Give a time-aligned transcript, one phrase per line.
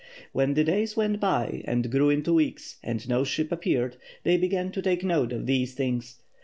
[0.31, 4.71] When the days went by and grew into weeks, and no ship appeared, they began
[4.71, 6.23] to take note of these things.